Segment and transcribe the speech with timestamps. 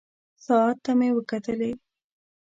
[0.45, 1.71] ساعت ته مې وکتلې.